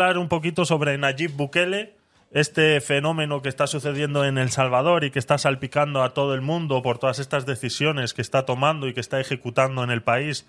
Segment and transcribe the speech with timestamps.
[0.00, 1.94] hablar un poquito sobre Nayib Bukele,
[2.30, 6.40] este fenómeno que está sucediendo en El Salvador y que está salpicando a todo el
[6.40, 10.48] mundo por todas estas decisiones que está tomando y que está ejecutando en el país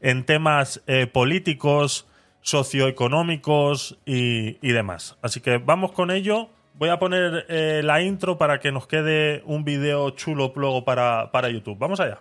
[0.00, 2.08] en temas eh, políticos,
[2.40, 5.16] socioeconómicos y, demás.
[5.22, 6.48] Así que vamos con ello.
[6.74, 11.30] Voy a poner eh, la intro para que nos quede un video chulo luego para,
[11.30, 11.78] para YouTube.
[11.78, 12.18] Vamos allá.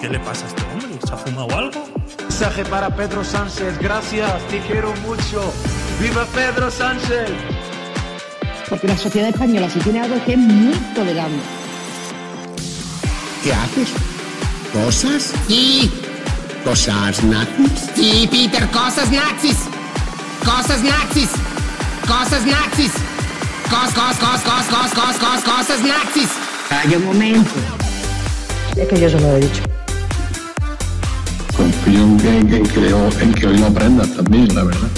[0.00, 1.06] ¿Qué le pasa a este hombre?
[1.06, 1.99] ¿Se ha fumado algo?
[2.40, 5.52] Mensaje para Pedro Sánchez, gracias, te quiero mucho.
[6.00, 7.28] ¡Viva Pedro Sánchez!
[8.70, 11.38] Porque la sociedad española, si tiene algo, es que es muy tolerante.
[13.44, 13.90] ¿Qué haces?
[14.72, 15.34] ¿Cosas?
[15.48, 15.92] Sí,
[16.64, 17.90] ¿Cosas nazis?
[17.94, 19.58] sí, Peter, cosas nazis.
[20.42, 21.28] Cosas nazis.
[22.08, 22.92] Cosas nazis.
[23.68, 26.30] Cos, cos, cos, cos, cos, cos, cos, cosas nazis.
[26.70, 27.50] Calla un momento.
[28.78, 29.62] Es que yo se lo he dicho.
[31.60, 32.16] Confío en
[32.48, 34.88] que, en lo- en que hoy lo aprendas también, la verdad.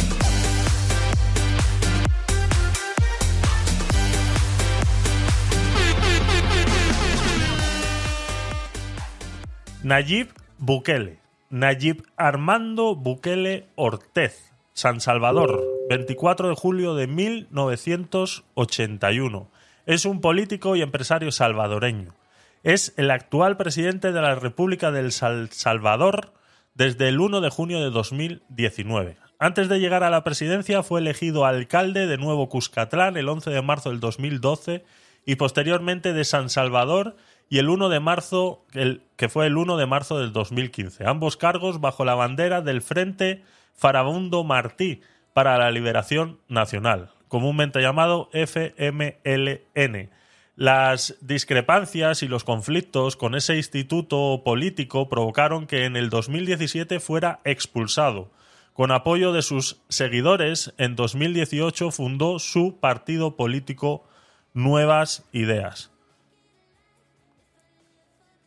[9.83, 11.19] Nayib Bukele.
[11.51, 14.53] Nayib Armando Bukele Ortez.
[14.75, 19.49] San Salvador, 24 de julio de 1981.
[19.85, 22.15] Es un político y empresario salvadoreño.
[22.63, 26.33] Es el actual presidente de la República del Sal- Salvador
[26.75, 29.17] desde el 1 de junio de 2019.
[29.39, 33.63] Antes de llegar a la presidencia fue elegido alcalde de Nuevo Cuscatlán el 11 de
[33.63, 34.85] marzo del 2012
[35.27, 37.17] y posteriormente de San Salvador
[37.49, 41.07] y el 1 de marzo, el, que fue el 1 de marzo del 2015.
[41.07, 43.43] Ambos cargos bajo la bandera del Frente
[43.75, 45.01] Farabundo Martí
[45.35, 50.11] para la Liberación Nacional, comúnmente llamado FMLN.
[50.55, 57.41] Las discrepancias y los conflictos con ese instituto político provocaron que en el 2017 fuera
[57.45, 58.31] expulsado.
[58.75, 64.05] Con apoyo de sus seguidores, en 2018 fundó su partido político
[64.53, 65.91] Nuevas Ideas.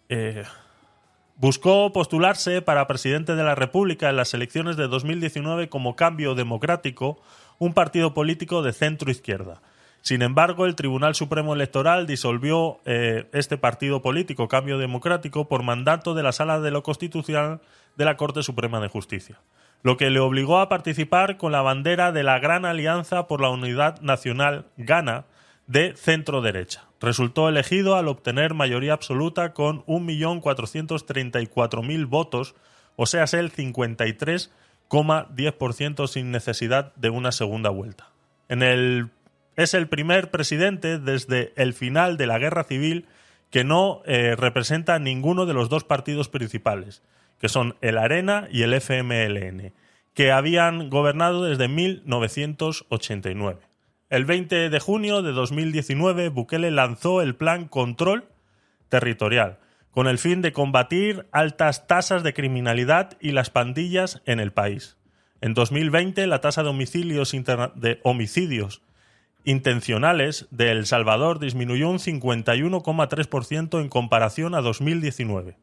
[0.10, 0.44] Eh,
[1.38, 7.20] buscó postularse para presidente de la República en las elecciones de 2019 como Cambio Democrático,
[7.58, 9.62] un partido político de centro izquierda.
[10.06, 16.14] Sin embargo, el Tribunal Supremo Electoral disolvió eh, este partido político, Cambio Democrático, por mandato
[16.14, 17.60] de la Sala de lo Constitucional
[17.96, 19.40] de la Corte Suprema de Justicia,
[19.82, 23.50] lo que le obligó a participar con la bandera de la Gran Alianza por la
[23.50, 25.26] Unidad Nacional Gana
[25.66, 26.86] de centro derecha.
[27.02, 32.54] Resultó elegido al obtener mayoría absoluta con 1.434.000 votos,
[32.96, 38.12] o sea, es el 53,10% sin necesidad de una segunda vuelta.
[38.50, 39.10] En el,
[39.56, 43.06] es el primer presidente desde el final de la guerra civil
[43.50, 47.02] que no eh, representa ninguno de los dos partidos principales,
[47.40, 49.72] que son el Arena y el FMLN,
[50.14, 53.60] que habían gobernado desde 1989.
[54.10, 58.26] El 20 de junio de 2019, Bukele lanzó el plan Control
[58.90, 59.60] Territorial,
[59.92, 64.98] con el fin de combatir altas tasas de criminalidad y las pandillas en el país.
[65.42, 67.32] En 2020, la tasa de homicidios,
[67.76, 68.82] de homicidios
[69.46, 75.58] intencionales de El Salvador disminuyó un 51,3% en comparación a 2019.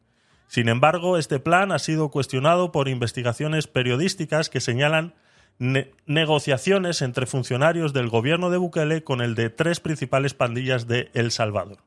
[0.47, 5.13] Sin embargo, este plan ha sido cuestionado por investigaciones periodísticas que señalan
[5.59, 11.09] ne- negociaciones entre funcionarios del gobierno de Bukele con el de tres principales pandillas de
[11.13, 11.79] El Salvador.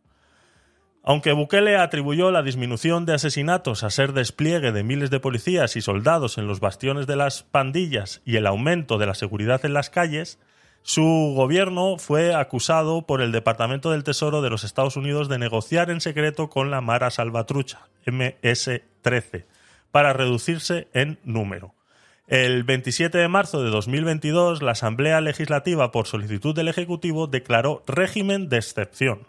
[1.08, 5.80] Aunque Bukele atribuyó la disminución de asesinatos a ser despliegue de miles de policías y
[5.80, 9.88] soldados en los bastiones de las pandillas y el aumento de la seguridad en las
[9.88, 10.40] calles,
[10.86, 15.90] su gobierno fue acusado por el Departamento del Tesoro de los Estados Unidos de negociar
[15.90, 19.46] en secreto con la Mara Salvatrucha, MS-13,
[19.90, 21.74] para reducirse en número.
[22.28, 28.48] El 27 de marzo de 2022, la Asamblea Legislativa, por solicitud del Ejecutivo, declaró régimen
[28.48, 29.26] de excepción.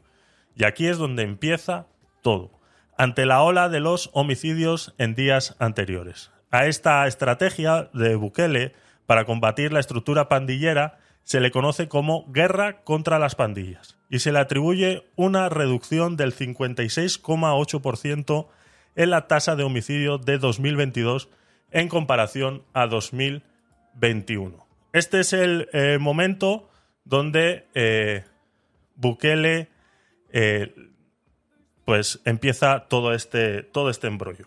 [0.56, 1.88] Y aquí es donde empieza
[2.22, 2.52] todo,
[3.00, 6.30] ante la ola de los homicidios en días anteriores.
[6.52, 8.76] A esta estrategia de Bukele
[9.08, 14.32] para combatir la estructura pandillera se le conoce como guerra contra las pandillas y se
[14.32, 18.48] le atribuye una reducción del 56,8%
[18.96, 21.28] en la tasa de homicidio de 2022
[21.72, 24.66] en comparación a 2021.
[24.94, 26.70] Este es el eh, momento
[27.04, 28.24] donde eh,
[28.96, 29.70] Bukele
[30.32, 30.74] eh,
[31.84, 34.46] pues empieza todo este, todo este embrollo.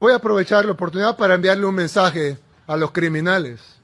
[0.00, 2.36] Voy a aprovechar la oportunidad para enviarle un mensaje
[2.66, 3.80] a los criminales,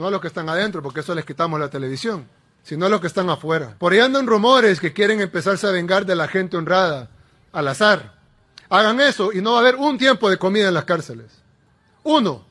[0.00, 2.26] no a los que están adentro, porque eso les quitamos la televisión,
[2.62, 3.76] sino a los que están afuera.
[3.78, 7.10] Por ahí andan rumores que quieren empezarse a vengar de la gente honrada,
[7.52, 8.14] al azar.
[8.70, 11.26] Hagan eso y no va a haber un tiempo de comida en las cárceles.
[12.02, 12.46] Uno.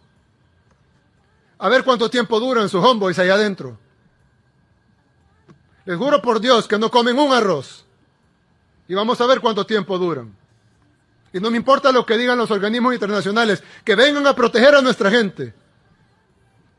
[1.57, 3.77] A ver cuánto tiempo duran sus homeboys allá adentro.
[5.85, 7.83] Les juro por Dios que no comen un arroz.
[8.87, 10.35] Y vamos a ver cuánto tiempo duran.
[11.33, 14.81] Y no me importa lo que digan los organismos internacionales, que vengan a proteger a
[14.81, 15.53] nuestra gente.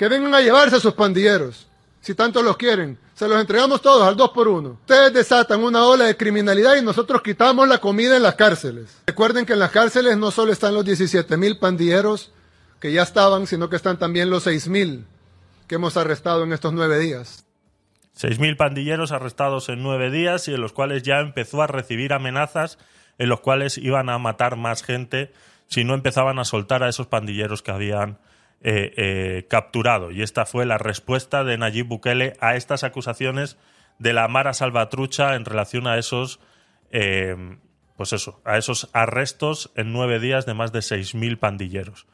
[0.00, 1.68] Que vengan a llevarse a sus pandilleros,
[2.00, 2.96] si tanto los quieren.
[3.12, 4.78] Se los entregamos todos al dos por uno.
[4.80, 9.02] Ustedes desatan una ola de criminalidad y nosotros quitamos la comida en las cárceles.
[9.06, 12.32] Recuerden que en las cárceles no solo están los 17 mil pandilleros
[12.80, 15.04] que ya estaban, sino que están también los 6 mil
[15.66, 17.44] que hemos arrestado en estos nueve días.
[18.18, 22.78] 6.000 pandilleros arrestados en nueve días y en los cuales ya empezó a recibir amenazas
[23.18, 25.30] en los cuales iban a matar más gente
[25.66, 28.18] si no empezaban a soltar a esos pandilleros que habían
[28.62, 30.10] eh, eh, capturado.
[30.10, 33.56] Y esta fue la respuesta de Nayib Bukele a estas acusaciones
[33.98, 36.40] de la Mara Salvatrucha en relación a esos,
[36.90, 37.56] eh,
[37.96, 42.06] pues eso, a esos arrestos en nueve días de más de 6.000 pandilleros.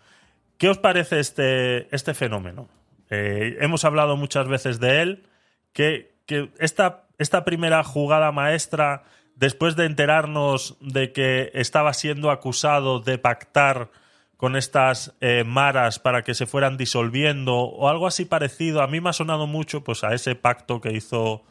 [0.57, 2.69] ¿Qué os parece este, este fenómeno?
[3.09, 5.29] hemos hablado muchas veces de él,
[5.73, 9.05] que, que esta, esta primera jugada maestra
[9.37, 13.91] después de enterarnos de que estaba siendo acusado de pactar
[14.37, 19.01] con estas eh, maras para que se fueran disolviendo o algo así parecido, a mí
[19.01, 21.45] me ha sonado mucho pues a ese pacto que hizo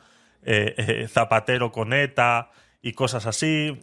[0.43, 2.51] eh, eh, Zapatero con ETA
[2.81, 3.81] y cosas así.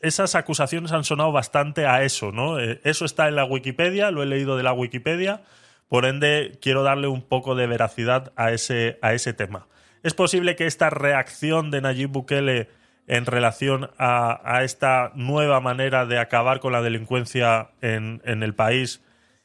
[0.00, 2.58] esas acusaciones han sonado bastante a eso, ¿no?
[2.58, 5.42] eso está en la Wikipedia, lo he leído de la Wikipedia,
[5.88, 9.66] por ende quiero darle un poco de veracidad a ese, a ese tema.
[10.02, 12.68] Es posible que esta reacción de Nayib Bukele
[13.06, 19.02] en relación a, esta nueva manera de acabar con la delincuencia en, el país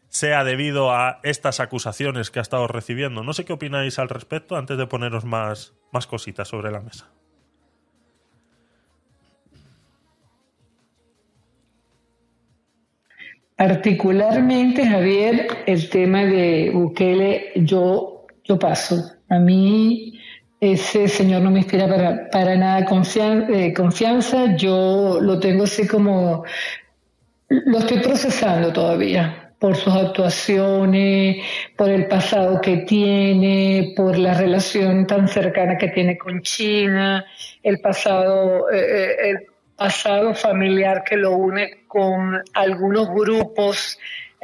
[0.07, 3.23] sea debido a estas acusaciones que ha estado recibiendo.
[3.23, 7.09] No sé qué opináis al respecto antes de poneros más, más cositas sobre la mesa.
[13.55, 19.11] Particularmente, Javier, el tema de Bukele, yo, yo paso.
[19.29, 20.19] A mí
[20.73, 24.56] ese señor no me inspira para, para nada eh, confianza.
[24.56, 26.44] Yo lo tengo así como,
[27.50, 31.44] lo estoy procesando todavía por sus actuaciones,
[31.75, 37.25] por el pasado que tiene, por la relación tan cercana que tiene con China,
[37.63, 39.38] el pasado, eh, eh, el
[39.75, 43.97] pasado familiar que lo une con algunos grupos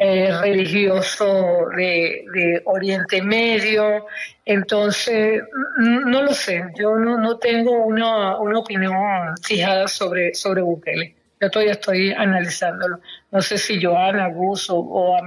[0.03, 4.07] eh, religioso de, Oriente Medio.
[4.44, 5.44] Entonces,
[5.77, 8.95] no lo sé, yo no, tengo una, opinión
[9.44, 11.13] fijada sobre, sobre Bukele.
[11.39, 13.00] Yo todavía estoy analizándolo.
[13.30, 15.18] No sé si Joana, Gus o, o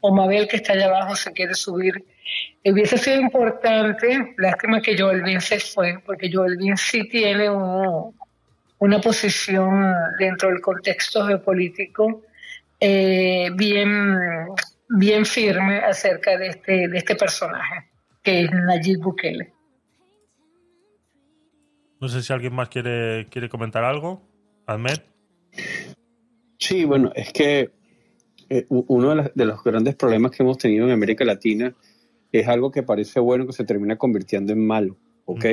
[0.00, 2.02] o Mabel que está allá abajo se quiere subir.
[2.64, 9.00] Hubiese sido importante, lástima que Joel Bin se fue, porque Joel Bin sí tiene una
[9.02, 12.22] posición dentro del contexto geopolítico
[12.86, 14.18] eh, bien,
[14.90, 17.88] bien firme acerca de este, de este personaje,
[18.22, 19.54] que es Nayib Bukele.
[21.98, 24.20] No sé si alguien más quiere, quiere comentar algo.
[24.66, 24.98] Ahmed.
[26.58, 27.70] Sí, bueno, es que
[28.50, 31.74] eh, uno de, los grandes problemas que hemos tenido en América Latina
[32.32, 35.46] es algo que parece bueno que se termina convirtiendo en malo, ¿ok?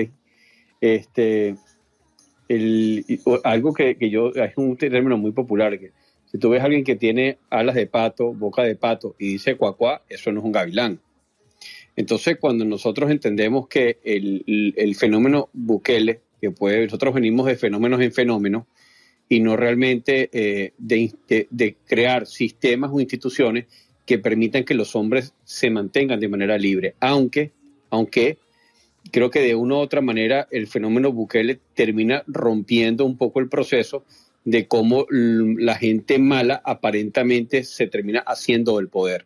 [0.82, 1.56] Este,
[2.50, 3.06] el,
[3.46, 5.94] algo que, que, yo, es un término muy popular, que
[6.32, 9.58] si tú ves a alguien que tiene alas de pato, boca de pato y dice
[9.58, 11.02] cuacuá, eso no es un gavilán.
[11.98, 18.14] Entonces, cuando nosotros entendemos que el, fenómeno Bukele, que puede, nosotros venimos de fenómenos en
[18.14, 18.64] fenómenos
[19.28, 23.66] y no realmente eh, de, crear sistemas o instituciones
[24.06, 27.52] que permitan que los hombres se mantengan de manera libre, aunque,
[27.90, 28.38] aunque
[29.12, 33.50] creo que de una u otra manera el fenómeno Bukele termina rompiendo un poco el
[33.50, 34.06] proceso
[34.44, 39.26] de cómo la gente mala aparentemente se termina haciendo el poder.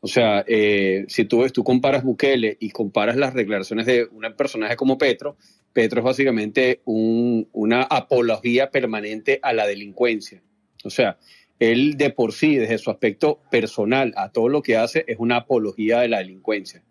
[0.00, 4.24] O sea, eh, si tú, ves, tú comparas Bukele y comparas las declaraciones de un
[4.36, 5.36] personaje como Petro,
[5.72, 10.42] Petro es básicamente una apología permanente a la delincuencia.
[10.84, 11.18] O sea,
[11.58, 15.36] él de por sí, desde su aspecto personal a todo lo que hace, es una
[15.36, 16.82] apología de la delincuencia.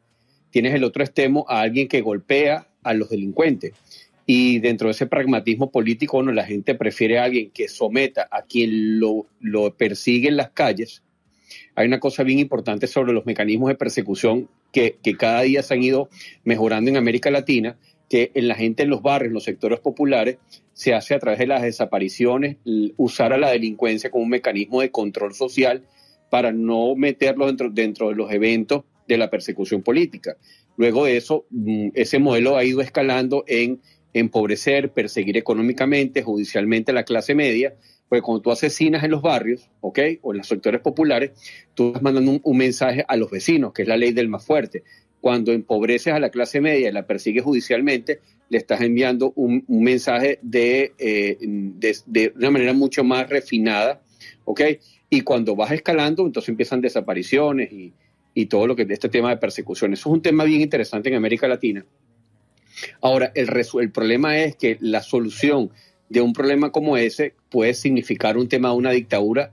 [0.50, 3.74] Tienes el otro extremo a alguien que golpea a los delincuentes.
[4.30, 9.00] Y dentro de ese pragmatismo político, la gente prefiere a alguien que someta a quien
[9.00, 9.26] lo,
[9.78, 11.02] persigue en las calles.
[11.76, 15.82] Hay una cosa bien importante sobre los mecanismos de persecución que, cada día se han
[15.82, 16.10] ido
[16.44, 17.78] mejorando en América Latina,
[18.10, 20.40] que en la gente en los barrios, en los sectores populares,
[20.74, 22.58] se hace a través de las desapariciones,
[22.98, 25.86] usar a la delincuencia como un mecanismo de control social
[26.30, 30.36] para no meterlo dentro, dentro de los eventos de la persecución política.
[30.76, 33.82] Luego de eso, mm, ese modelo ha ido escalando en
[34.14, 37.76] empobrecer, perseguir económicamente, judicialmente a la clase media,
[38.10, 40.00] Porque cuando tú asesinas en los barrios, ¿ok?
[40.22, 41.32] O en los sectores populares,
[41.74, 44.84] tú estás mandando un, mensaje a los vecinos, que es la ley del más fuerte.
[45.20, 50.40] Cuando empobreces a la clase media y la persigues judicialmente, le estás enviando un, mensaje
[50.42, 54.02] de, eh, de, de una manera mucho más refinada,
[54.46, 54.62] ¿ok?
[55.10, 57.94] Y cuando vas escalando, entonces empiezan desapariciones y,
[58.38, 59.94] y todo lo que es este tema de persecución.
[59.94, 61.84] Eso es un tema bien interesante en América Latina.
[63.02, 65.72] Ahora, el, el problema es que la solución
[66.10, 69.52] de un problema como ese puede significar un tema de una dictadura.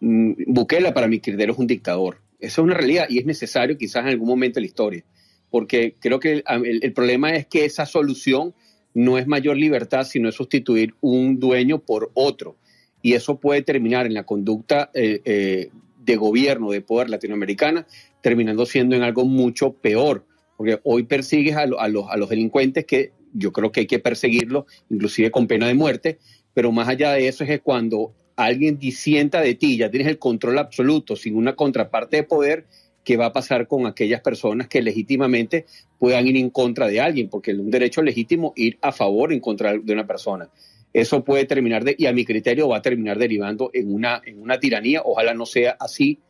[0.00, 2.20] Mm, Bukele, para mi criterio, es un dictador.
[2.38, 5.04] Eso es una realidad y es necesario quizás en algún momento de la historia.
[5.50, 8.52] Porque creo que el problema es que esa solución
[8.94, 12.56] no es mayor libertad, sino es sustituir un dueño por otro.
[13.00, 15.70] Y eso puede terminar en la conducta eh, eh,
[16.04, 17.86] de gobierno, de poder latinoamericana,
[18.22, 20.24] terminando siendo en algo mucho peor.
[20.56, 23.98] Porque hoy persigues a, a los, a los delincuentes que yo creo que hay que
[23.98, 26.18] perseguirlos, inclusive con pena de muerte,
[26.54, 30.58] pero más allá de eso es cuando alguien disienta de ti, ya tienes el control
[30.58, 32.66] absoluto, sin una contraparte de poder,
[33.04, 35.66] ¿qué va a pasar con aquellas personas que legítimamente
[35.98, 37.28] puedan ir en contra de alguien?
[37.28, 40.50] Porque es un derecho legítimo ir a favor en contra de una persona.
[40.92, 44.40] Eso puede terminar, de, y a mi criterio va a terminar derivando en una, en
[44.40, 46.20] una tiranía, ojalá no sea así,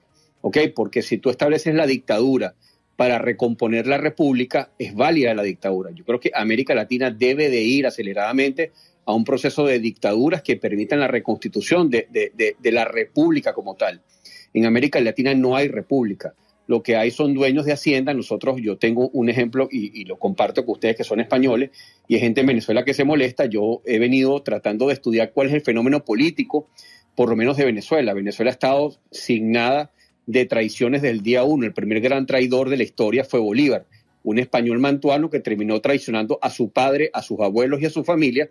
[0.40, 0.58] ¿ok?
[0.74, 2.54] Porque si tú estableces la dictadura
[2.96, 5.90] para recomponer la república, es válida la dictadura.
[5.92, 8.72] Yo creo que América Latina debe de ir aceleradamente
[9.04, 12.08] a un proceso de dictaduras que permitan la reconstitución de,
[12.62, 14.02] la república como tal.
[14.52, 16.34] En América Latina no hay república.
[16.66, 18.12] Lo que hay son dueños de Hacienda.
[18.14, 21.70] Nosotros, yo tengo un ejemplo y, y lo comparto con ustedes que son españoles
[22.08, 23.46] y hay gente en Venezuela que se molesta.
[23.46, 26.68] Yo he venido tratando de estudiar cuál es el fenómeno político,
[27.14, 28.14] por lo menos de Venezuela.
[28.14, 29.92] Venezuela ha estado sin nada
[30.26, 31.64] de traiciones del día uno.
[31.64, 33.86] El primer gran traidor de la historia fue Bolívar,
[34.22, 38.04] un español mantuano que terminó traicionando a su padre, a sus abuelos y a su
[38.04, 38.50] familia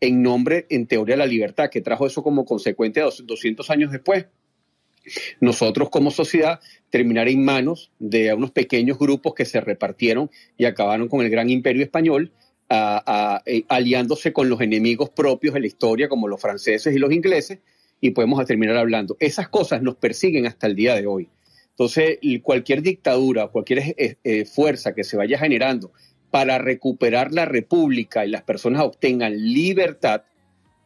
[0.00, 4.26] en nombre, en teoría, de la libertad, que trajo eso como consecuencia 200 años después.
[5.40, 11.08] Nosotros como sociedad terminar en manos de unos pequeños grupos que se repartieron y acabaron
[11.08, 12.32] con el gran imperio español,
[12.70, 17.58] eh, aliándose con los enemigos propios de la historia, como los franceses y los ingleses,
[18.00, 19.16] y podemos terminar hablando.
[19.20, 21.28] Esas cosas nos persiguen hasta el día de hoy.
[21.70, 25.92] Entonces, cualquier dictadura, cualquier eh, fuerza que se vaya generando
[26.34, 30.22] para recuperar la república y las personas obtengan libertad,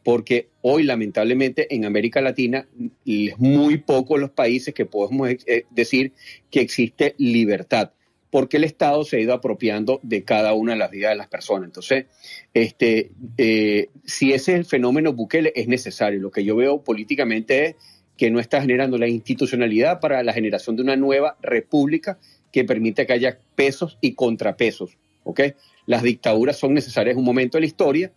[0.05, 2.69] porque hoy lamentablemente en América Latina
[3.07, 6.13] es muy pocos los países que podemos eh, decir
[6.51, 7.93] que existe libertad,
[8.31, 11.29] porque el Estado se ha ido apropiando de cada una de las vidas de las
[11.29, 11.67] personas.
[11.69, 12.07] Entonces,
[12.53, 16.21] este, eh, si ese es el fenómeno Bukele, es necesario.
[16.21, 17.77] Lo que yo veo políticamente es
[18.17, 22.19] que no está generando la institucionalidad para la generación de una nueva república
[22.53, 24.99] que permita que haya pesos y contrapesos.
[25.25, 25.55] ¿okay?
[25.87, 28.13] Las dictaduras son necesarias en un momento de la historia.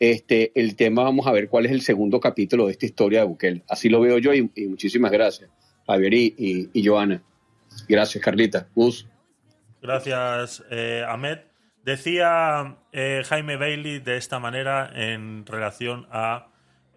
[0.00, 3.26] Este, el tema, vamos a ver cuál es el segundo capítulo de esta historia de
[3.26, 3.62] Bukele.
[3.68, 5.48] Así lo veo yo y, muchísimas gracias,
[5.86, 7.22] Javier y, y, y Joana.
[7.88, 8.68] Gracias, Carlita.
[8.74, 9.06] Gus.
[9.84, 11.40] Gracias, eh, Ahmed.
[11.84, 16.46] Decía eh, Jaime Bailey de esta manera en relación a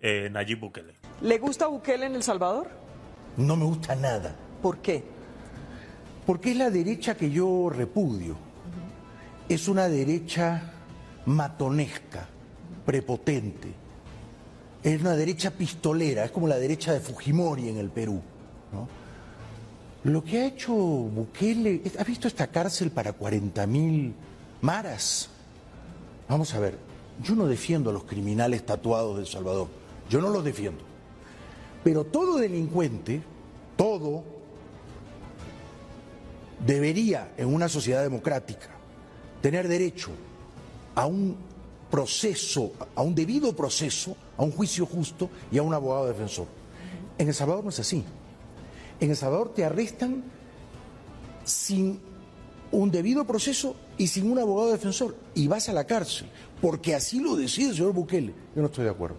[0.02, 0.94] eh, Nayib Bukele.
[1.20, 2.70] ¿Le gusta Bukele en El Salvador?
[3.36, 4.34] No me gusta nada.
[4.62, 5.04] ¿Por qué?
[6.26, 8.38] Porque es la derecha que yo repudio.
[9.50, 10.72] Es una derecha
[11.26, 12.26] matonesca,
[12.86, 13.68] prepotente.
[14.82, 18.22] Es una derecha pistolera, es como la derecha de Fujimori en el Perú.
[18.72, 18.88] ¿no?
[20.04, 24.14] Lo que ha hecho Bukele, ¿ha visto esta cárcel para 40.000
[24.62, 25.30] maras?
[26.30, 26.78] Vamos a ver,
[27.24, 29.68] yo no defiendo a los criminales tatuados de El Salvador,
[30.10, 30.84] yo no los defiendo.
[31.84, 33.22] Pero todo delincuente,
[33.76, 34.24] todo,
[36.66, 38.70] debería en una sociedad democrática
[39.42, 40.12] tener derecho
[40.96, 41.36] a un
[41.90, 46.48] proceso, a un debido proceso, a un juicio justo y a un abogado defensor.
[47.18, 48.04] En El Salvador no es así.
[49.00, 50.24] En El Salvador te arrestan
[51.44, 52.00] sin
[52.72, 56.28] un debido proceso y sin un abogado defensor y vas a la cárcel,
[56.62, 58.34] porque así lo decide el señor Bukele.
[58.56, 59.18] Yo no estoy de acuerdo.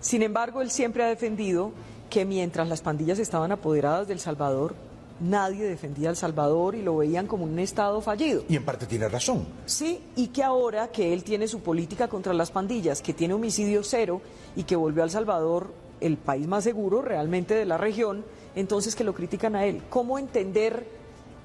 [0.00, 1.72] Sin embargo, él siempre ha defendido
[2.10, 4.74] que mientras las pandillas estaban apoderadas del Salvador,
[5.20, 8.44] nadie defendía al Salvador y lo veían como un Estado fallido.
[8.48, 9.46] Y en parte tiene razón.
[9.64, 13.82] Sí, y que ahora que él tiene su política contra las pandillas, que tiene homicidio
[13.84, 14.20] cero
[14.56, 19.04] y que volvió al Salvador el país más seguro realmente de la región, entonces que
[19.04, 19.82] lo critican a él.
[19.88, 20.86] ¿Cómo entender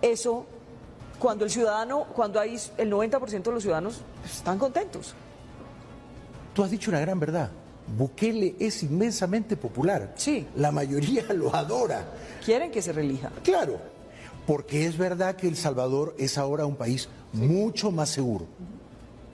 [0.02, 0.46] eso
[1.20, 5.16] cuando el ciudadano, cuando hay el 90% de los ciudadanos están contentos?
[6.54, 7.52] Tú has dicho una gran verdad.
[7.96, 10.14] Bukele es inmensamente popular.
[10.18, 10.46] Sí.
[10.56, 12.04] La mayoría lo adora.
[12.44, 13.32] Quieren que se relija.
[13.44, 13.80] Claro,
[14.46, 17.40] porque es verdad que El Salvador es ahora un país sí.
[17.40, 18.46] mucho más seguro.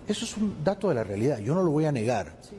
[0.08, 2.36] Eso es un dato de la realidad, yo no lo voy a negar.
[2.42, 2.56] Sí.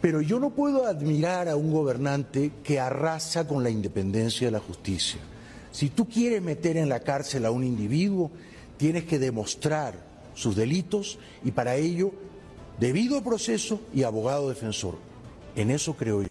[0.00, 4.60] Pero yo no puedo admirar a un gobernante que arrasa con la independencia de la
[4.60, 5.20] justicia.
[5.72, 8.30] Si tú quieres meter en la cárcel a un individuo,
[8.76, 9.94] tienes que demostrar
[10.34, 12.12] sus delitos y para ello
[12.78, 14.96] debido proceso y abogado defensor.
[15.56, 16.28] En eso creo yo.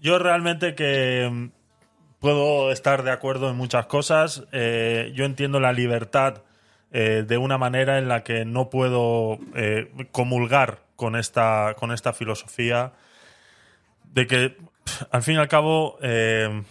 [0.00, 1.50] Yo realmente que mm,
[2.18, 4.44] puedo estar de acuerdo en muchas cosas.
[4.52, 6.42] Eh, yo entiendo la libertad
[6.92, 12.12] eh, de una manera en la que no puedo eh, comulgar con esta, con esta
[12.12, 12.92] filosofía
[14.02, 14.56] de que,
[15.12, 16.64] al fin y al cabo, eh,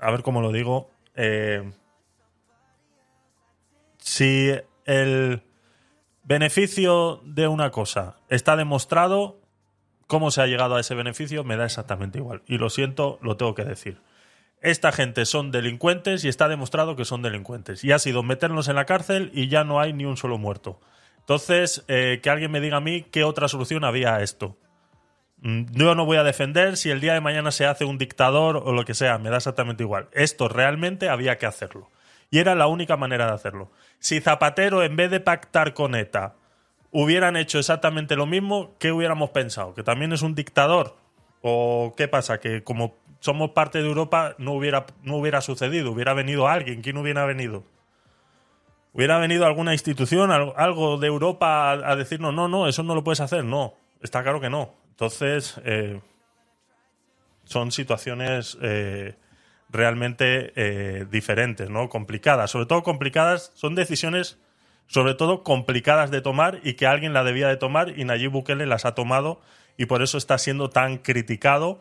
[0.00, 1.72] a ver cómo lo digo, eh,
[3.98, 4.52] si
[4.84, 5.42] el
[6.22, 9.40] beneficio de una cosa está demostrado,
[10.06, 12.42] cómo se ha llegado a ese beneficio me da exactamente igual.
[12.46, 14.00] Y lo siento, lo tengo que decir.
[14.60, 17.82] Esta gente son delincuentes y está demostrado que son delincuentes.
[17.82, 20.80] Y ha sido meternos en la cárcel y ya no hay ni un solo muerto.
[21.28, 24.56] Entonces, eh, que alguien me diga a mí qué otra solución había a esto.
[25.42, 28.56] Mm, Yo no voy a defender si el día de mañana se hace un dictador
[28.56, 30.08] o lo que sea, me da exactamente igual.
[30.12, 31.90] Esto realmente había que hacerlo.
[32.30, 33.70] Y era la única manera de hacerlo.
[33.98, 36.34] Si Zapatero, en vez de pactar con ETA,
[36.92, 39.74] hubieran hecho exactamente lo mismo, ¿qué hubiéramos pensado?
[39.74, 40.96] ¿Que también es un dictador?
[41.42, 42.40] ¿O qué pasa?
[42.40, 46.80] Que como somos parte de Europa no hubiera, no hubiera sucedido, hubiera venido alguien.
[46.80, 47.64] ¿Quién hubiera venido?
[48.92, 53.04] ¿Hubiera venido alguna institución, al- algo de Europa a decirnos, no, no, eso no lo
[53.04, 53.44] puedes hacer?
[53.44, 54.74] No, está claro que no.
[54.90, 56.00] Entonces, eh,
[57.44, 59.14] son situaciones eh,
[59.70, 61.88] realmente eh, diferentes, ¿no?
[61.88, 62.50] Complicadas.
[62.50, 64.38] Sobre todo complicadas, son decisiones,
[64.86, 68.66] sobre todo complicadas de tomar y que alguien la debía de tomar y Nayib Bukele
[68.66, 69.40] las ha tomado
[69.76, 71.80] y por eso está siendo tan criticado.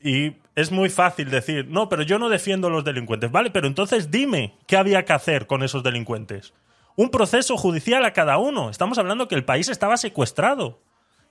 [0.00, 3.30] Y es muy fácil decir, no, pero yo no defiendo a los delincuentes.
[3.30, 6.52] Vale, pero entonces dime qué había que hacer con esos delincuentes.
[6.96, 8.68] Un proceso judicial a cada uno.
[8.68, 10.80] Estamos hablando que el país estaba secuestrado,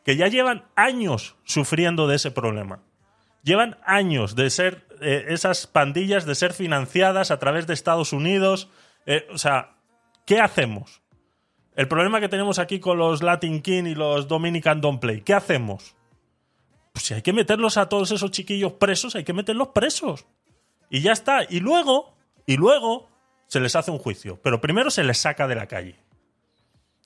[0.06, 2.80] que ya llevan años sufriendo de ese problema.
[3.44, 8.70] Llevan años de ser eh, esas pandillas, de ser financiadas a través de Estados Unidos.
[9.06, 9.76] Eh, o sea,
[10.26, 11.02] ¿qué hacemos?
[11.76, 15.34] El problema que tenemos aquí con los Latin King y los Dominican Don't Play, ¿qué
[15.34, 15.97] hacemos?
[16.98, 20.26] Pues si hay que meterlos a todos esos chiquillos presos, hay que meterlos presos.
[20.90, 21.44] Y ya está.
[21.48, 22.16] Y luego,
[22.48, 23.08] y luego
[23.46, 24.40] se les hace un juicio.
[24.42, 25.96] Pero primero se les saca de la calle.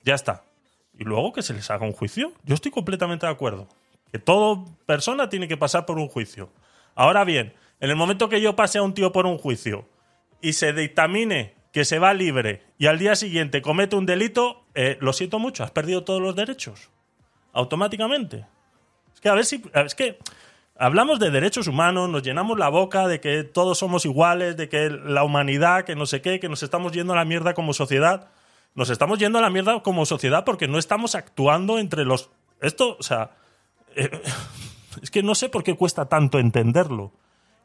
[0.02, 0.44] Ya está.
[0.98, 2.32] Y luego que se les haga un juicio.
[2.42, 3.68] Yo estoy completamente de acuerdo.
[4.10, 6.48] Que toda persona tiene que pasar por un juicio.
[6.94, 9.86] Ahora bien, en el momento que yo pase a un tío por un juicio
[10.40, 14.96] y se dictamine que se va libre y al día siguiente comete un delito, eh,
[15.02, 16.88] lo siento mucho, has perdido todos los derechos.
[17.52, 18.46] Automáticamente.
[19.14, 19.62] Es que a ver si.
[19.74, 20.18] Es que
[20.76, 24.90] hablamos de derechos humanos, nos llenamos la boca de que todos somos iguales, de que
[24.90, 28.30] la humanidad, que no sé qué, que nos estamos yendo a la mierda como sociedad.
[28.74, 32.30] Nos estamos yendo a la mierda como sociedad porque no estamos actuando entre los.
[32.60, 33.30] Esto, o sea.
[33.94, 34.10] eh,
[35.02, 37.12] es que no sé por qué cuesta tanto entenderlo.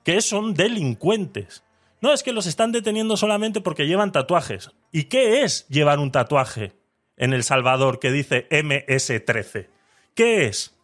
[0.03, 1.63] Que son delincuentes.
[1.99, 4.71] No, es que los están deteniendo solamente porque llevan tatuajes.
[4.91, 6.73] ¿Y qué es llevar un tatuaje
[7.17, 9.67] en El Salvador que dice MS-13?
[10.13, 10.76] ¿Qué es?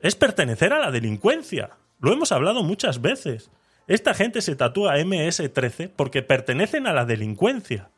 [0.00, 1.70] Es pertenecer a la delincuencia.
[2.00, 3.50] Lo hemos hablado muchas veces.
[3.86, 7.90] Esta gente se tatúa MS-13 porque pertenecen a la delincuencia.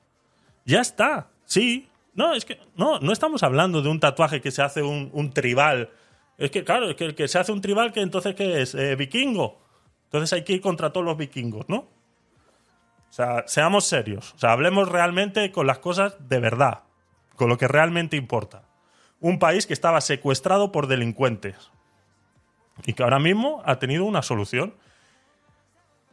[0.65, 1.29] Ya está.
[1.45, 1.89] Sí.
[2.15, 5.31] No, es que no, no estamos hablando de un tatuaje que se hace un, un
[5.33, 5.91] tribal.
[6.37, 8.75] Es que, claro, es que el que se hace un tribal, que entonces, ¿qué es?
[8.75, 9.61] Eh, vikingo.
[10.05, 11.77] Entonces hay que ir contra todos los vikingos, ¿no?
[13.09, 14.35] O sea, seamos serios.
[14.35, 16.83] O sea, hablemos realmente con las cosas de verdad.
[17.37, 18.63] Con lo que realmente importa.
[19.21, 21.71] Un país que estaba secuestrado por delincuentes.
[22.87, 24.75] Y que ahora mismo ha tenido una solución.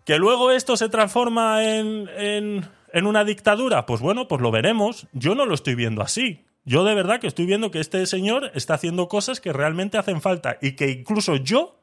[0.05, 3.85] Que luego esto se transforma en, en, en una dictadura.
[3.85, 5.07] Pues bueno, pues lo veremos.
[5.13, 6.45] Yo no lo estoy viendo así.
[6.65, 10.19] Yo de verdad que estoy viendo que este señor está haciendo cosas que realmente hacen
[10.19, 11.79] falta y que incluso yo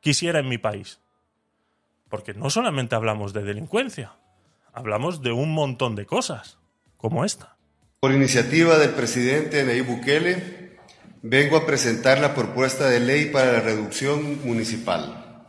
[0.00, 1.00] quisiera en mi país.
[2.08, 4.16] Porque no solamente hablamos de delincuencia,
[4.72, 6.58] hablamos de un montón de cosas,
[6.96, 7.56] como esta.
[8.00, 10.65] Por iniciativa del presidente Nayib Bukele,
[11.28, 15.44] vengo a presentar la propuesta de ley para la reducción municipal,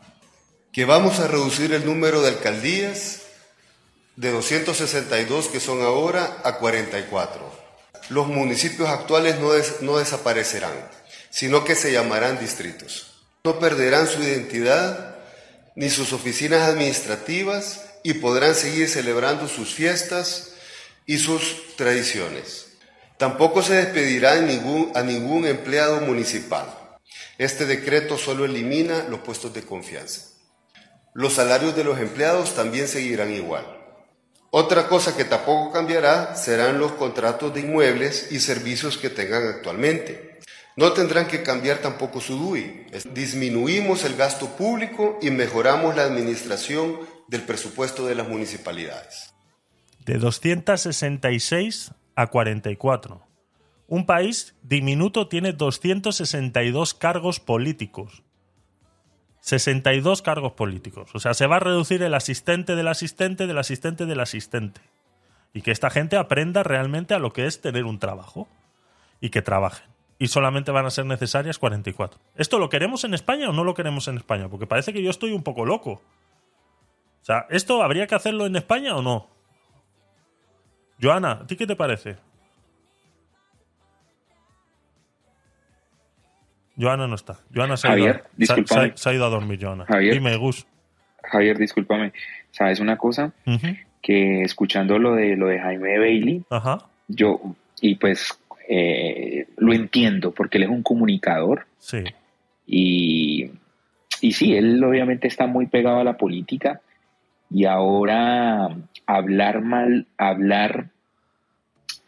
[0.74, 3.22] que vamos a reducir el número de alcaldías
[4.16, 7.68] de 262 que son ahora a 44.
[8.10, 10.74] Los municipios actuales no, des- no desaparecerán,
[11.30, 13.22] sino que se llamarán distritos.
[13.44, 15.18] No perderán su identidad
[15.76, 20.54] ni sus oficinas administrativas y podrán seguir celebrando sus fiestas
[21.06, 22.67] y sus tradiciones.
[23.18, 26.66] Tampoco se despedirá a ningún empleado municipal.
[27.38, 30.34] Este decreto solo elimina los puestos de confianza.
[31.14, 33.66] Los salarios de los empleados también seguirán igual.
[34.52, 40.40] Otra cosa que tampoco cambiará serán los contratos de inmuebles y servicios que tengan actualmente.
[40.76, 42.86] No tendrán que cambiar tampoco su DUI.
[43.14, 49.34] Disminuimos el gasto público y mejoramos la administración del presupuesto de las municipalidades.
[50.06, 53.22] De 266 a 44.
[53.88, 58.24] Un país diminuto tiene 262 cargos políticos.
[59.42, 61.12] 62 cargos políticos.
[61.14, 64.82] O sea, se va a reducir el asistente del asistente del asistente del asistente.
[65.54, 68.50] Y que esta gente aprenda realmente a lo que es tener un trabajo.
[69.22, 69.88] Y que trabajen.
[70.18, 72.20] Y solamente van a ser necesarias 44.
[72.36, 74.50] ¿Esto lo queremos en España o no lo queremos en España?
[74.50, 76.02] Porque parece que yo estoy un poco loco.
[77.22, 79.37] O sea, ¿esto habría que hacerlo en España o no?
[81.02, 82.16] Joana, ¿a ti qué te parece?
[86.80, 87.40] Joana no está.
[87.54, 88.14] Joana se, ha, ido,
[88.96, 89.86] se, ha, ido a dormir, Joana.
[89.86, 90.66] Javier, Dime, Gus.
[91.24, 92.14] Javier, discúlpame.
[92.52, 93.34] ¿Sabes una cosa?
[94.02, 96.44] Que escuchando lo de lo de Jaime Bailey,
[97.08, 97.42] yo,
[97.82, 101.66] y pues eh, lo entiendo, porque él es un comunicador.
[101.80, 102.04] Sí.
[102.66, 103.52] Y,
[104.22, 106.82] y sí, él obviamente está muy pegado a la política.
[107.50, 108.76] Y ahora
[109.08, 110.90] hablar mal, hablar,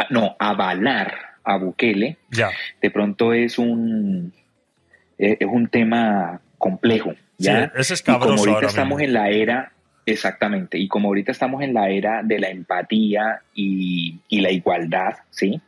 [0.09, 2.51] no, avalar a Bukele, ya.
[2.81, 4.33] de pronto es un
[5.17, 7.13] eh, es un tema complejo.
[7.37, 7.71] ¿ya?
[7.81, 9.71] Sí, es y como ahorita estamos en la era,
[10.05, 15.15] exactamente, y como ahorita estamos en la era de la empatía y, y la igualdad,
[15.29, 15.61] ¿sí?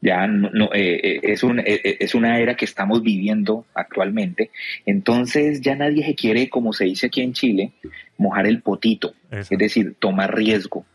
[0.00, 4.50] Ya no, eh, eh, es, un, es una era que estamos viviendo actualmente.
[4.86, 7.72] Entonces ya nadie se quiere, como se dice aquí en Chile,
[8.16, 10.86] mojar el potito, es decir, tomar riesgo.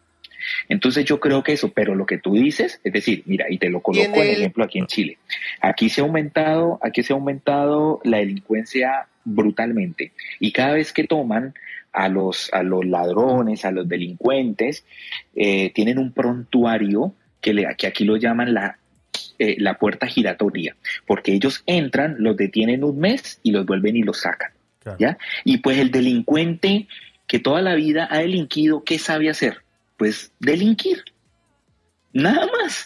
[0.70, 3.70] Entonces yo creo que eso, pero lo que tú dices, es decir, mira, y te
[3.70, 5.18] lo coloco en ejemplo aquí en Chile.
[5.62, 10.12] Aquí se ha aumentado, aquí se ha aumentado la delincuencia brutalmente.
[10.40, 11.54] Y cada vez que toman
[11.92, 14.86] a los, a los ladrones, a los delincuentes,
[15.36, 18.80] eh, tienen un prontuario que, le, que aquí lo llaman la,
[19.40, 24.04] eh, la puerta giratoria, porque ellos entran, los detienen un mes y los vuelven y
[24.04, 24.52] los sacan.
[25.00, 25.18] ¿ya?
[25.46, 26.88] Y pues el delincuente
[27.28, 29.64] que toda la vida ha delinquido, ¿qué sabe hacer?
[29.98, 31.04] pues delinquir.
[32.12, 32.86] Nada más.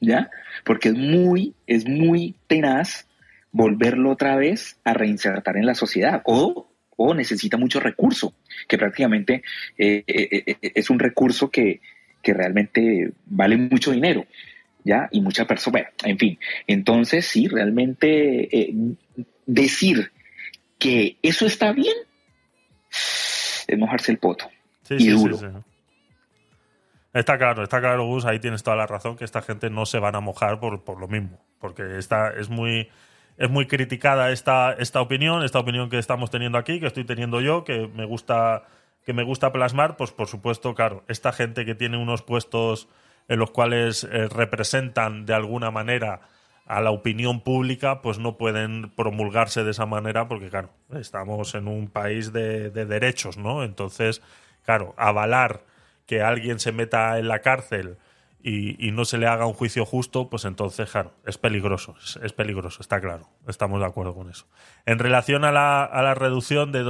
[0.00, 0.30] ¿Ya?
[0.64, 3.08] Porque es muy, es muy tenaz
[3.50, 8.34] volverlo otra vez a reinsertar en la sociedad o, o necesita mucho recurso,
[8.68, 9.42] que prácticamente
[9.78, 11.80] eh, eh, eh, es un recurso que,
[12.22, 14.26] que realmente vale mucho dinero.
[14.86, 15.08] ¿Ya?
[15.10, 16.38] Y mucha persona, en fin.
[16.68, 18.48] Entonces, sí, realmente
[19.44, 20.12] decir
[20.78, 21.96] que eso está bien
[23.66, 24.48] es mojarse el poto.
[24.90, 25.64] y duro.
[27.12, 29.98] Está claro, está claro, Gus, ahí tienes toda la razón, que esta gente no se
[29.98, 32.88] van a mojar por, por lo mismo, porque esta es muy
[33.38, 37.40] es muy criticada esta, esta opinión, esta opinión que estamos teniendo aquí, que estoy teniendo
[37.40, 38.64] yo, que me gusta
[39.04, 42.88] que me gusta plasmar, pues por supuesto, claro, esta gente que tiene unos puestos
[43.28, 46.20] en los cuales eh, representan de alguna manera
[46.66, 51.68] a la opinión pública, pues no pueden promulgarse de esa manera porque, claro, estamos en
[51.68, 53.62] un país de, de derechos, ¿no?
[53.62, 54.20] Entonces,
[54.64, 55.64] claro, avalar
[56.06, 57.98] que alguien se meta en la cárcel
[58.48, 62.80] y, no se le haga un juicio justo, pues entonces, claro, es peligroso, es, peligroso,
[62.80, 64.46] está claro, estamos de acuerdo con eso.
[64.84, 66.84] En relación a la, a la reducción de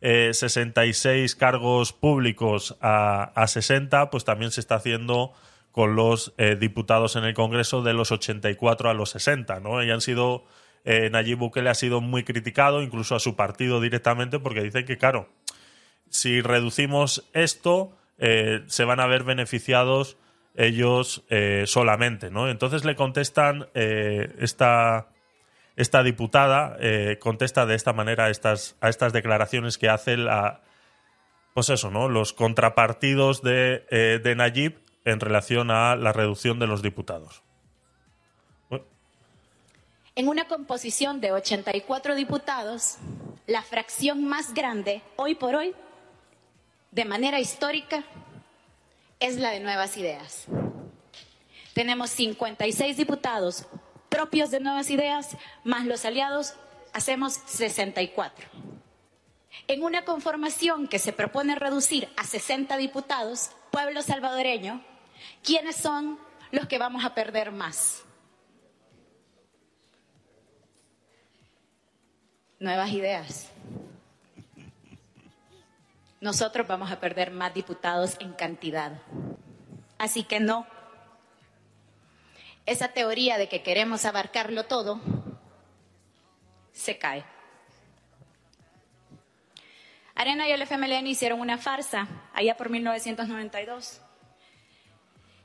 [0.00, 5.32] 266 cargos públicos a, a 60, pues también se está haciendo
[5.72, 9.82] con los eh, diputados en el Congreso de los 84 a los 60, ¿no?
[9.82, 10.44] Y han sido,
[10.84, 14.98] eh, Nayib Bukele ha sido muy criticado, incluso a su partido directamente, porque dicen que,
[14.98, 15.28] claro,
[16.08, 20.16] si reducimos esto, eh, se van a ver beneficiados
[20.56, 22.48] ellos eh, solamente, ¿no?
[22.48, 25.08] Entonces le contestan eh, esta,
[25.80, 26.76] esta diputada
[27.18, 30.62] contesta de esta manera a estas, a estas declaraciones que hace la
[31.54, 32.08] pues eso, ¿no?
[32.08, 37.42] Los contrapartidos de, de Nayib en relación a la reducción de los diputados.
[40.14, 42.98] En una composición de 84 diputados,
[43.46, 45.74] la fracción más grande hoy por hoy
[46.90, 48.04] de manera histórica
[49.20, 50.46] es la de nuevas ideas.
[51.74, 53.66] Tenemos 56 diputados
[54.10, 56.54] propios de nuevas ideas, más los aliados,
[56.92, 58.46] hacemos 64.
[59.66, 64.84] En una conformación que se propone reducir a 60 diputados, pueblo salvadoreño,
[65.42, 66.18] ¿quiénes son
[66.50, 68.02] los que vamos a perder más?
[72.58, 73.50] Nuevas ideas
[76.20, 79.00] nosotros vamos a perder más diputados en cantidad.
[79.98, 80.66] Así que no.
[82.66, 85.00] Esa teoría de que queremos abarcarlo todo
[86.72, 87.24] se cae.
[90.14, 94.02] Arena y el FMLN hicieron una farsa allá por 1992.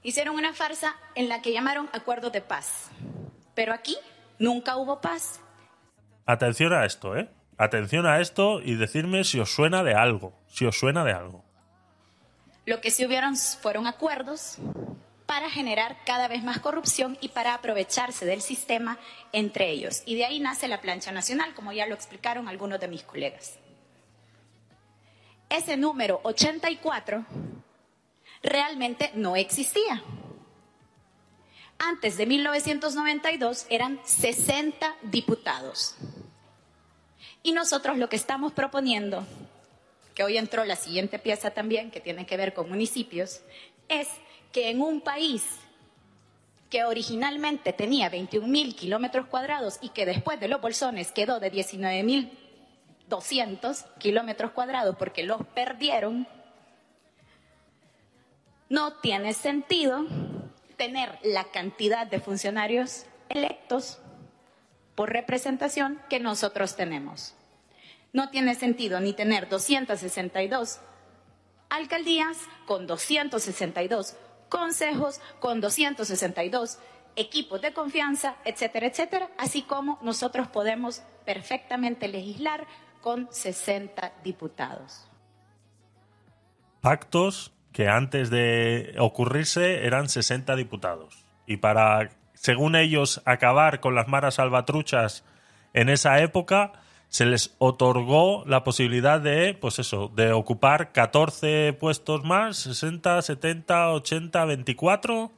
[0.04, 2.92] Hicieron una farsa en la que llamaron acuerdo de paz.
[3.56, 3.98] Pero aquí
[4.38, 5.40] nunca hubo paz.
[6.26, 7.30] Atención a esto, ¿eh?
[7.58, 10.34] Atención a esto y decirme si os suena de algo.
[10.48, 11.46] Si os suena de algo.
[12.66, 14.58] Lo que sí hubieron fueron acuerdos
[15.26, 19.00] para generar cada vez más corrupción y para aprovecharse del sistema
[19.32, 20.04] entre ellos.
[20.06, 23.58] Y de ahí nace la plancha nacional, como ya lo explicaron algunos de mis colegas.
[25.50, 27.26] Ese número 84
[28.44, 30.04] realmente no existía.
[31.78, 35.96] Antes de 1992 eran 60 diputados.
[37.44, 39.26] Y nosotros lo que estamos proponiendo,
[40.14, 43.42] que hoy entró la siguiente pieza también, que tiene que ver con municipios,
[43.90, 44.08] es
[44.56, 45.44] que en un país
[46.70, 51.50] que originalmente tenía 21 mil kilómetros cuadrados y que después de los bolsones quedó de
[51.50, 52.32] 19 mil
[53.10, 56.26] 200 kilómetros cuadrados porque los perdieron,
[58.70, 60.06] no tiene sentido
[60.78, 64.00] tener la cantidad de funcionarios electos
[64.96, 67.34] por representación que nosotros tenemos.
[68.14, 70.80] No tiene sentido ni tener 262
[71.68, 74.16] alcaldías con 262
[74.50, 76.80] consejos, con 262
[77.16, 82.68] equipos de confianza, etcétera, etcétera, así como nosotros podemos perfectamente legislar
[83.02, 85.08] con 60 diputados.
[86.82, 91.26] Pactos que antes de ocurrirse eran 60 diputados.
[91.46, 95.26] Y para, según ellos, acabar con las maras salvatruchas
[95.74, 96.72] en esa época,
[97.16, 103.92] se les otorgó la posibilidad de, pues eso, de ocupar 14 puestos más, 60, 70,
[103.92, 105.32] 80, 24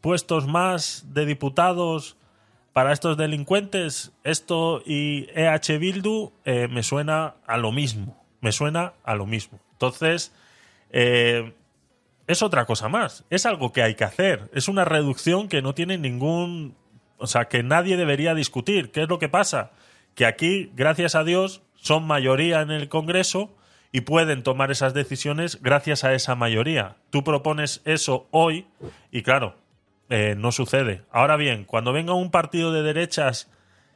[0.00, 2.16] puestos más de diputados
[2.72, 4.10] para estos delincuentes.
[4.24, 9.60] Esto y EH Bildu me suena a lo mismo, me suena a lo mismo.
[9.74, 10.34] Entonces,
[10.90, 11.54] eh,
[12.26, 13.24] es otra cosa más.
[13.30, 14.50] Es algo que hay que hacer.
[14.54, 16.74] Es una reducción que no tiene ningún.
[17.16, 18.90] O sea, que nadie debería discutir.
[18.90, 19.70] ¿Qué es lo que pasa?
[20.14, 23.56] Que aquí, gracias a Dios, son mayoría en el Congreso
[23.92, 26.96] y pueden tomar esas decisiones gracias a esa mayoría.
[27.10, 28.66] Tú propones eso hoy
[29.10, 29.56] y, claro,
[30.08, 31.02] eh, no sucede.
[31.10, 33.50] Ahora bien, cuando venga un partido de derechas,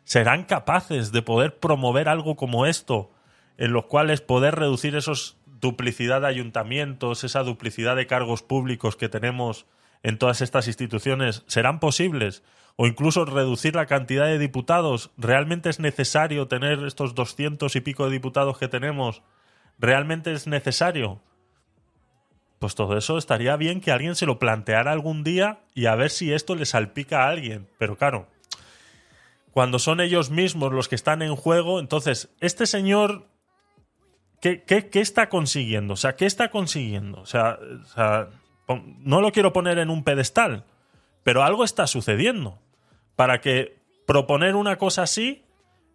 [0.05, 3.11] ¿serán capaces de poder promover algo como esto,
[3.59, 9.09] en los cuales poder reducir esos duplicidad de ayuntamientos, esa duplicidad de cargos públicos que
[9.09, 9.67] tenemos
[10.03, 12.43] en todas estas instituciones, serán posibles?
[12.77, 15.11] O incluso reducir la cantidad de diputados.
[15.17, 19.23] ¿Realmente es necesario tener estos doscientos y pico de diputados que tenemos?
[19.79, 21.21] ¿Realmente es necesario?
[22.59, 26.11] Pues todo eso estaría bien que alguien se lo planteara algún día y a ver
[26.11, 27.69] si esto le salpica a alguien.
[27.79, 28.27] Pero claro,
[29.53, 33.29] cuando son ellos mismos los que están en juego, entonces, este señor
[34.67, 35.95] ¿Qué, está consiguiendo?
[35.95, 37.23] O sea, ¿qué está consiguiendo?
[37.23, 37.59] O sea,
[38.99, 40.65] no lo quiero poner en un pedestal,
[41.23, 42.59] pero algo está sucediendo
[43.17, 45.45] para que proponer una cosa así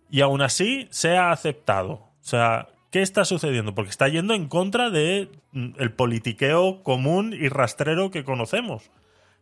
[0.10, 1.92] y aún así sea aceptado.
[1.92, 3.76] O sea, ¿qué está sucediendo?
[3.76, 8.92] Porque está yendo en contra de mm, el politiqueo común y rastrero que conocemos.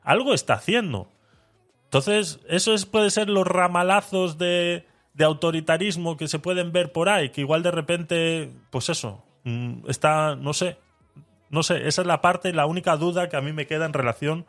[0.02, 1.10] Algo está haciendo.
[1.86, 7.10] Entonces, eso es, puede ser los ramalazos de, de autoritarismo que se pueden ver por
[7.10, 10.78] ahí, que igual de repente, pues eso, mm, está, no sé,
[11.50, 13.94] no sé, esa es la parte, la única duda que a mí me queda en
[13.94, 14.46] relación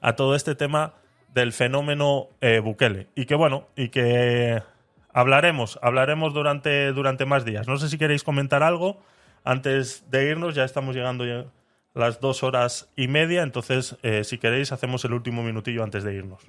[0.00, 0.94] a todo este tema
[1.34, 3.06] del fenómeno eh, Bukele.
[3.14, 4.62] Y que bueno, y que
[5.12, 7.66] hablaremos, hablaremos durante, durante más días.
[7.66, 8.98] No sé si queréis comentar algo
[9.44, 11.46] antes de irnos, ya estamos llegando ya
[11.94, 16.04] a las dos horas y media, entonces eh, si queréis hacemos el último minutillo antes
[16.04, 16.46] de irnos.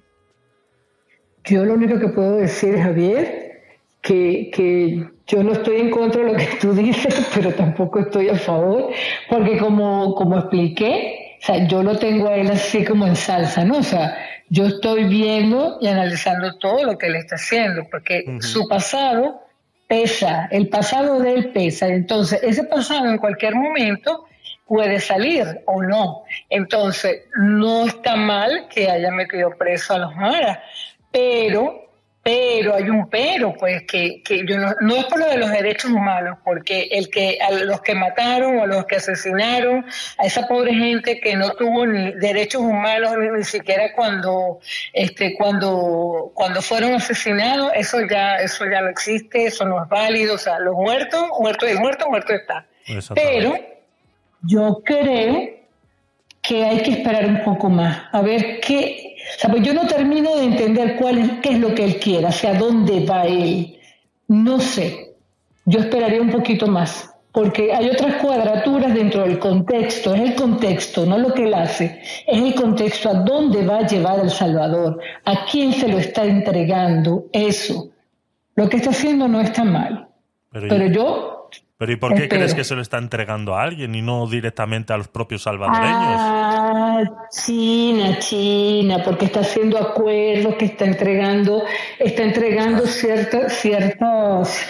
[1.45, 3.49] Yo lo único que puedo decir, Javier,
[4.01, 8.35] que, yo no estoy en contra de lo que tú dices, pero tampoco estoy a
[8.35, 8.91] favor,
[9.29, 11.18] porque como, como expliqué,
[11.53, 13.77] sea, yo lo tengo a él así como en salsa, ¿no?
[13.77, 14.17] O sea,
[14.49, 19.41] yo estoy viendo y analizando todo lo que él está haciendo, porque su pasado
[19.87, 24.25] pesa, el pasado de él pesa, entonces ese pasado en cualquier momento
[24.65, 26.23] puede salir o no.
[26.49, 30.59] Entonces, no está mal que haya metido preso a los maras,
[31.11, 31.88] pero
[32.29, 35.49] pero hay un pero, pues que, que yo no, no, es por lo de los
[35.49, 39.83] derechos humanos, porque el que a los que mataron o a los que asesinaron
[40.19, 44.59] a esa pobre gente que no tuvo ni derechos humanos ni, siquiera cuando
[44.93, 50.35] este cuando cuando fueron asesinados, eso ya eso ya no existe, eso no es válido,
[50.35, 52.67] o sea, los muertos, muerto es muerto, muerto está.
[53.15, 53.55] Pero
[54.43, 55.49] yo creo
[56.43, 59.87] que hay que esperar un poco más, a ver qué o sea, pues yo no
[59.87, 63.79] termino de entender cuál qué es lo que él quiere, hacia dónde va él.
[64.27, 65.13] No sé.
[65.65, 67.13] Yo esperaría un poquito más.
[67.31, 72.01] porque hay otras cuadraturas dentro del contexto, es el contexto, no lo que él hace,
[72.25, 76.25] es el contexto a dónde va a llevar El Salvador, a quién se lo está
[76.25, 77.89] entregando, eso.
[78.55, 80.07] Lo que está haciendo no está mal.
[80.51, 81.39] Pero, yo
[81.77, 84.91] pero ¿y por qué crees que se lo está entregando a alguien y no directamente
[84.91, 86.19] a los propios salvadoreños?
[86.19, 86.58] Ah,
[87.31, 91.63] China, China, porque está haciendo acuerdos, que está entregando,
[91.97, 94.49] está entregando ciertos, ciertos.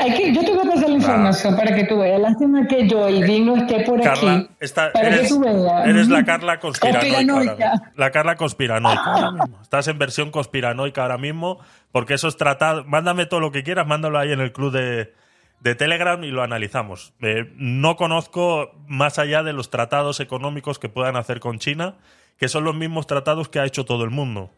[0.00, 2.20] hay que, yo te voy a pasar la información para que tú veas.
[2.20, 4.48] Lástima que yo y no esté por aquí.
[4.92, 5.86] para eres, que tú veas.
[5.86, 7.92] Eres la Carla conspiranoica.
[7.96, 9.34] La Carla conspiranoica.
[9.62, 11.58] Estás en versión conspiranoica ahora mismo,
[11.92, 12.86] porque esos tratados.
[12.86, 15.12] Mándame todo lo que quieras, mándalo ahí en el club de
[15.60, 17.12] de Telegram y lo analizamos.
[17.20, 21.96] Eh, no conozco más allá de los tratados económicos que puedan hacer con China,
[22.38, 24.50] que son los mismos tratados que ha hecho todo el mundo.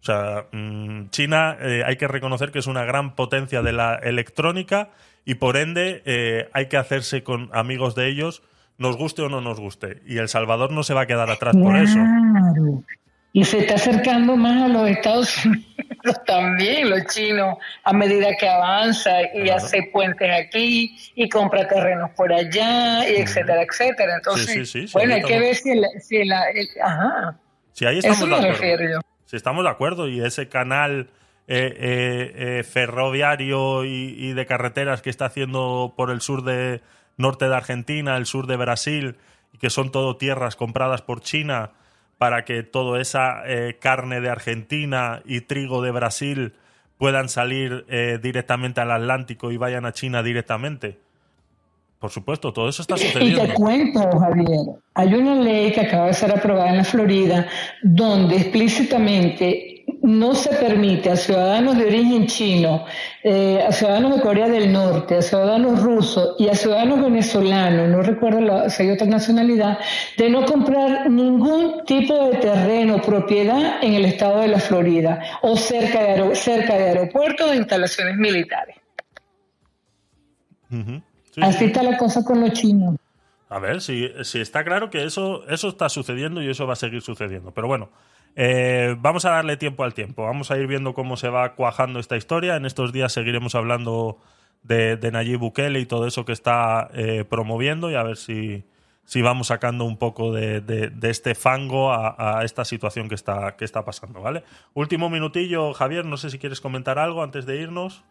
[0.00, 3.94] O sea, mm, China eh, hay que reconocer que es una gran potencia de la
[3.96, 4.90] electrónica
[5.24, 8.42] y por ende eh, hay que hacerse con amigos de ellos,
[8.78, 10.02] nos guste o no nos guste.
[10.06, 11.98] Y El Salvador no se va a quedar atrás por eso
[13.34, 15.73] y se está acercando más a los Estados Unidos
[16.26, 22.32] también, los chinos, a medida que avanza y hace puentes aquí y compra terrenos por
[22.32, 24.16] allá, y etcétera, etcétera.
[24.16, 26.44] Entonces, bueno, hay que ver si, la, si la,
[26.82, 27.38] ajá.
[27.72, 29.00] Sí, ahí estamos de acuerdo.
[29.26, 31.10] Si estamos de acuerdo y ese canal
[31.48, 36.82] eh, eh, eh, ferroviario y, y de carreteras que está haciendo por el sur de
[37.16, 39.16] norte de Argentina, el sur de Brasil,
[39.52, 41.72] y que son todo tierras compradas por China
[42.24, 46.54] para que toda esa eh, carne de Argentina y trigo de Brasil
[46.96, 50.96] puedan salir eh, directamente al Atlántico y vayan a China directamente.
[51.98, 53.44] Por supuesto, todo eso está sucediendo.
[53.44, 54.60] Y te cuento, Javier,
[54.94, 57.46] hay una ley que acaba de ser aprobada en la Florida
[57.82, 62.84] donde explícitamente no se permite a ciudadanos de origen chino,
[63.22, 68.02] eh, a ciudadanos de Corea del Norte, a ciudadanos rusos y a ciudadanos venezolanos, no
[68.02, 69.78] recuerdo si hay otra nacionalidad,
[70.18, 75.56] de no comprar ningún tipo de terreno, propiedad en el estado de la Florida o
[75.56, 78.76] cerca de, cerca de aeropuertos o instalaciones militares.
[81.40, 82.96] Así está la cosa con los chinos.
[83.48, 86.76] A ver, si, si está claro que eso, eso está sucediendo y eso va a
[86.76, 87.52] seguir sucediendo.
[87.52, 87.90] Pero bueno,
[88.36, 90.24] eh, vamos a darle tiempo al tiempo.
[90.24, 92.56] Vamos a ir viendo cómo se va cuajando esta historia.
[92.56, 94.18] En estos días seguiremos hablando
[94.62, 98.64] de, Nayib Bukele y todo eso que está eh, promoviendo y a ver si,
[99.04, 103.84] si vamos sacando un poco de, este fango a, esta situación que está, que está
[103.84, 104.42] pasando, ¿vale?
[104.72, 108.04] Último minutillo, Javier, no sé si quieres comentar algo antes de irnos.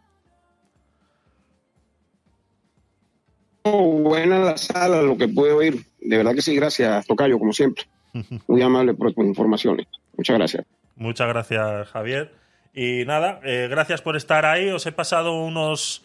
[3.64, 5.86] buena la sala, lo que puedo oír.
[6.00, 7.86] De verdad que sí, gracias, Tocayo, como siempre.
[8.48, 9.88] Muy amable por tus informaciones.
[10.18, 10.66] Muchas gracias.
[10.96, 12.32] Muchas gracias, Javier.
[12.74, 14.70] Y nada, eh, gracias por estar ahí.
[14.70, 16.04] Os he pasado unos,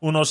[0.00, 0.28] unos